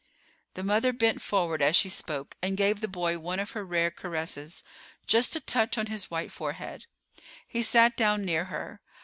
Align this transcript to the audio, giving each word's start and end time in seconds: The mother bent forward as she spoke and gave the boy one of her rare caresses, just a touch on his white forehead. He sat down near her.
The 0.55 0.63
mother 0.63 0.93
bent 0.93 1.21
forward 1.21 1.61
as 1.61 1.75
she 1.75 1.87
spoke 1.87 2.35
and 2.41 2.57
gave 2.57 2.81
the 2.81 2.87
boy 2.87 3.19
one 3.19 3.39
of 3.39 3.51
her 3.51 3.63
rare 3.63 3.91
caresses, 3.91 4.63
just 5.05 5.35
a 5.35 5.39
touch 5.39 5.77
on 5.77 5.85
his 5.85 6.09
white 6.09 6.31
forehead. 6.31 6.87
He 7.47 7.61
sat 7.61 7.97
down 7.97 8.23
near 8.23 8.45
her. 8.45 8.81